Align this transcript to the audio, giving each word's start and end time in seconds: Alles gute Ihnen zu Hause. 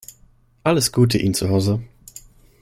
Alles 0.63 0.91
gute 0.91 1.19
Ihnen 1.19 1.35
zu 1.35 1.49
Hause. 1.49 1.83